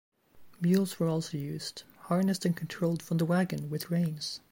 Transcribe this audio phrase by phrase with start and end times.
[0.59, 4.39] Mules were also used, harnessed and controlled from the wagon with reins.